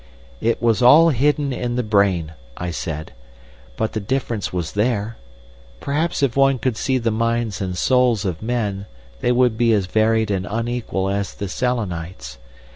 [0.39, 3.11] 'It was all hidden in the brain,' I said;
[3.77, 5.17] but the difference was there.
[5.79, 8.87] Perhaps if one could see the minds and souls of men
[9.19, 12.39] they would be as varied and unequal as the Selenites.